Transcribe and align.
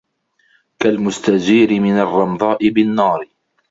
كالمستجير 0.79 1.79
من 1.79 1.99
الرمضاء 1.99 2.69
بالنار 2.69 3.27